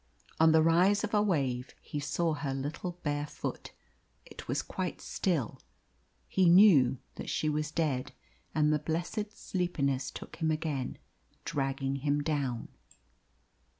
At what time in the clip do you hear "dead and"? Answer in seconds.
7.69-8.73